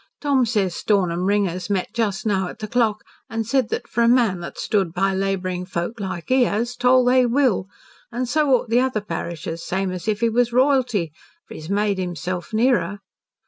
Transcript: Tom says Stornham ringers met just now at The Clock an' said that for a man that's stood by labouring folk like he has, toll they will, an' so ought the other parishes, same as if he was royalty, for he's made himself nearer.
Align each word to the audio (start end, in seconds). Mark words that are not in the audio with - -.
Tom 0.19 0.47
says 0.47 0.73
Stornham 0.73 1.25
ringers 1.27 1.69
met 1.69 1.93
just 1.93 2.25
now 2.25 2.47
at 2.47 2.57
The 2.57 2.67
Clock 2.67 3.03
an' 3.29 3.43
said 3.43 3.69
that 3.69 3.87
for 3.87 4.01
a 4.01 4.07
man 4.07 4.39
that's 4.39 4.63
stood 4.63 4.93
by 4.95 5.13
labouring 5.13 5.63
folk 5.63 5.99
like 5.99 6.29
he 6.29 6.45
has, 6.45 6.75
toll 6.75 7.05
they 7.05 7.27
will, 7.27 7.67
an' 8.11 8.25
so 8.25 8.49
ought 8.55 8.69
the 8.69 8.79
other 8.79 9.01
parishes, 9.01 9.63
same 9.63 9.91
as 9.91 10.07
if 10.07 10.21
he 10.21 10.29
was 10.29 10.51
royalty, 10.51 11.11
for 11.47 11.53
he's 11.53 11.69
made 11.69 11.99
himself 11.99 12.51
nearer. 12.51 12.97